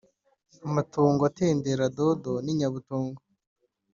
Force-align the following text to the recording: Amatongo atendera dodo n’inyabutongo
Amatongo 0.67 1.21
atendera 1.29 1.83
dodo 1.97 2.33
n’inyabutongo 2.43 3.21